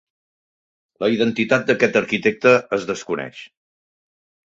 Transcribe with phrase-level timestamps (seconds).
[1.03, 3.47] La identitat d"aquest arquitecte es desconeix.